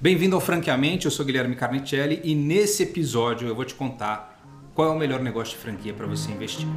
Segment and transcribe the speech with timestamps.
[0.00, 4.40] Bem-vindo ao Franqueamente, eu sou Guilherme Carnicelli e nesse episódio eu vou te contar
[4.72, 6.68] qual é o melhor negócio de franquia para você investir.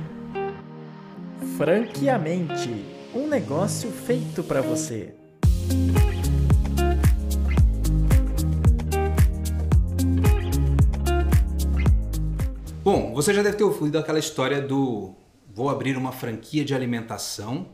[1.55, 5.13] Franqueamente, um negócio feito para você.
[12.83, 15.13] Bom, você já deve ter ouvido aquela história do
[15.53, 17.67] vou abrir uma franquia de alimentação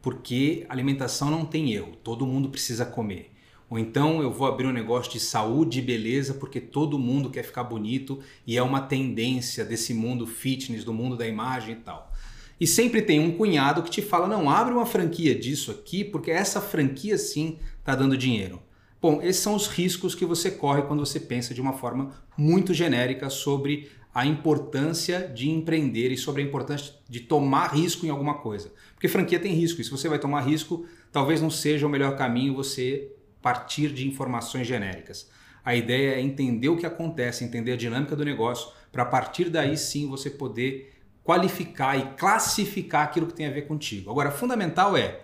[0.00, 3.33] porque alimentação não tem erro, todo mundo precisa comer.
[3.74, 7.42] Ou então eu vou abrir um negócio de saúde e beleza porque todo mundo quer
[7.42, 12.12] ficar bonito e é uma tendência desse mundo fitness, do mundo da imagem e tal.
[12.60, 16.30] E sempre tem um cunhado que te fala: não, abre uma franquia disso aqui porque
[16.30, 18.62] essa franquia sim está dando dinheiro.
[19.02, 22.72] Bom, esses são os riscos que você corre quando você pensa de uma forma muito
[22.72, 28.34] genérica sobre a importância de empreender e sobre a importância de tomar risco em alguma
[28.34, 28.72] coisa.
[28.94, 32.16] Porque franquia tem risco, e se você vai tomar risco, talvez não seja o melhor
[32.16, 33.10] caminho você
[33.44, 35.30] partir de informações genéricas.
[35.62, 39.76] A ideia é entender o que acontece, entender a dinâmica do negócio, para partir daí
[39.76, 44.10] sim você poder qualificar e classificar aquilo que tem a ver contigo.
[44.10, 45.20] Agora, fundamental é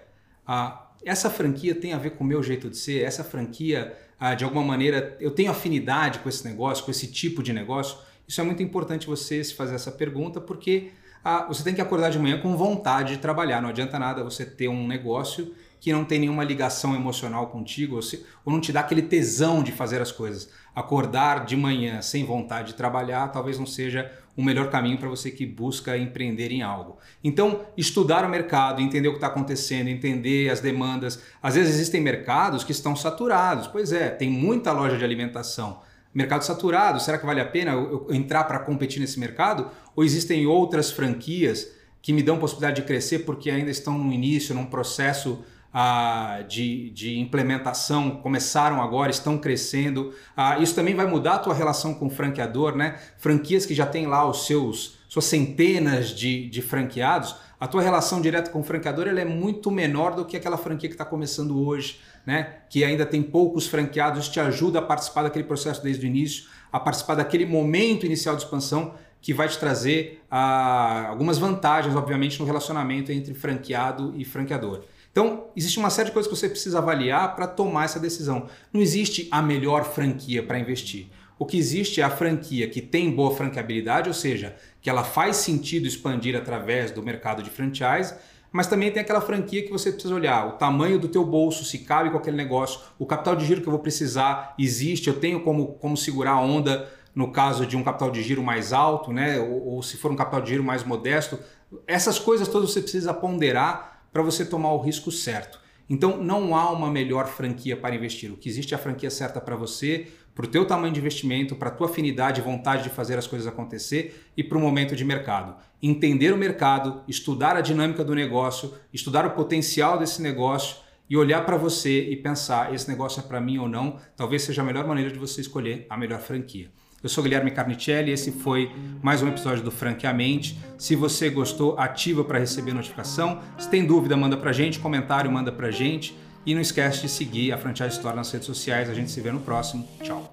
[0.46, 4.34] a essa franquia tem a ver com o meu jeito de ser, essa franquia, ah,
[4.34, 7.96] de alguma maneira, eu tenho afinidade com esse negócio, com esse tipo de negócio.
[8.28, 10.90] Isso é muito importante você se fazer essa pergunta, porque
[11.24, 13.62] ah, você tem que acordar de manhã com vontade de trabalhar.
[13.62, 18.02] Não adianta nada você ter um negócio que não tem nenhuma ligação emocional contigo, ou,
[18.02, 20.50] se, ou não te dá aquele tesão de fazer as coisas.
[20.74, 25.30] Acordar de manhã sem vontade de trabalhar talvez não seja o melhor caminho para você
[25.30, 26.98] que busca empreender em algo.
[27.24, 31.20] Então, estudar o mercado, entender o que está acontecendo, entender as demandas.
[31.42, 33.66] Às vezes existem mercados que estão saturados.
[33.66, 35.80] Pois é, tem muita loja de alimentação
[36.12, 39.70] mercado saturado, será que vale a pena eu, entrar para competir nesse mercado?
[39.94, 41.70] Ou existem outras franquias
[42.02, 46.90] que me dão possibilidade de crescer porque ainda estão no início, num processo ah, de,
[46.90, 50.12] de implementação, começaram agora, estão crescendo.
[50.36, 52.98] Ah, isso também vai mudar a tua relação com o franqueador, né?
[53.18, 58.20] Franquias que já têm lá os seus suas centenas de, de franqueados, a tua relação
[58.20, 61.66] direta com o franqueador ela é muito menor do que aquela franquia que está começando
[61.66, 66.06] hoje né, que ainda tem poucos franqueados, te ajuda a participar daquele processo desde o
[66.06, 71.94] início, a participar daquele momento inicial de expansão que vai te trazer ah, algumas vantagens,
[71.94, 74.84] obviamente, no relacionamento entre franqueado e franqueador.
[75.10, 78.48] Então, existe uma série de coisas que você precisa avaliar para tomar essa decisão.
[78.72, 81.08] Não existe a melhor franquia para investir.
[81.38, 85.36] O que existe é a franquia que tem boa franqueabilidade, ou seja, que ela faz
[85.36, 88.14] sentido expandir através do mercado de franchise
[88.52, 91.78] mas também tem aquela franquia que você precisa olhar, o tamanho do teu bolso, se
[91.78, 95.40] cabe com aquele negócio, o capital de giro que eu vou precisar existe, eu tenho
[95.42, 99.38] como, como segurar a onda no caso de um capital de giro mais alto, né?
[99.38, 101.38] ou, ou se for um capital de giro mais modesto.
[101.86, 105.60] Essas coisas todas você precisa ponderar para você tomar o risco certo.
[105.88, 108.30] Então não há uma melhor franquia para investir.
[108.32, 111.56] O que existe é a franquia certa para você, para o teu tamanho de investimento,
[111.56, 115.04] para a tua afinidade vontade de fazer as coisas acontecer e para o momento de
[115.04, 115.56] mercado.
[115.82, 120.76] Entender o mercado, estudar a dinâmica do negócio, estudar o potencial desse negócio
[121.08, 124.62] e olhar para você e pensar, esse negócio é para mim ou não, talvez seja
[124.62, 126.70] a melhor maneira de você escolher a melhor franquia.
[127.02, 130.58] Eu sou Guilherme Carnicelli, esse foi mais um episódio do Franqueamente.
[130.76, 133.40] Se você gostou, ativa para receber notificação.
[133.58, 136.14] Se tem dúvida, manda para gente, comentário manda para gente.
[136.44, 138.90] E não esquece de seguir a Franchise Store nas redes sociais.
[138.90, 139.88] A gente se vê no próximo.
[140.02, 140.29] Tchau.